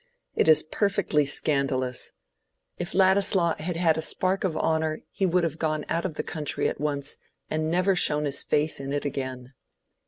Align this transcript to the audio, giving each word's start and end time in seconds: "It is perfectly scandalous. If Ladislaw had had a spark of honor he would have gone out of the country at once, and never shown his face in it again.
"It 0.35 0.47
is 0.47 0.63
perfectly 0.63 1.27
scandalous. 1.27 2.11
If 2.79 2.95
Ladislaw 2.95 3.57
had 3.57 3.77
had 3.77 3.99
a 3.99 4.01
spark 4.01 4.43
of 4.43 4.57
honor 4.57 5.01
he 5.11 5.27
would 5.27 5.43
have 5.43 5.59
gone 5.59 5.85
out 5.89 6.05
of 6.05 6.15
the 6.15 6.23
country 6.23 6.67
at 6.67 6.81
once, 6.81 7.17
and 7.51 7.69
never 7.69 7.95
shown 7.95 8.25
his 8.25 8.41
face 8.41 8.79
in 8.79 8.93
it 8.93 9.05
again. 9.05 9.53